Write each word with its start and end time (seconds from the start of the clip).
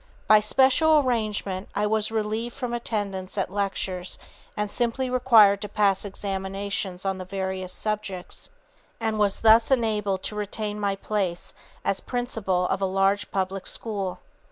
"By 0.27 0.39
special 0.39 0.97
arrangement, 0.97 1.69
I 1.75 1.85
was 1.85 2.09
relieved 2.09 2.55
from 2.55 2.73
attendance 2.73 3.37
at 3.37 3.53
lectures 3.53 4.17
and 4.57 4.71
simply 4.71 5.11
required 5.11 5.61
to 5.61 5.69
pass 5.69 6.05
examinations 6.05 7.05
on 7.05 7.19
the 7.19 7.23
various 7.23 7.71
subjects, 7.71 8.49
and 8.99 9.19
was 9.19 9.41
thus 9.41 9.69
enabled 9.69 10.23
to 10.23 10.35
retain 10.35 10.79
my 10.79 10.95
place 10.95 11.53
as 11.85 11.99
principal 11.99 12.65
of 12.69 12.81
a 12.81 12.85
large 12.85 13.29
public 13.29 13.67
school. 13.67 14.21